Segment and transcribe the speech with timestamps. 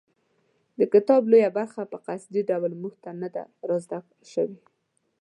[0.79, 3.99] د کتاب لویه برخه په قصدي ډول موږ ته نه ده رازده
[4.33, 4.57] شوې.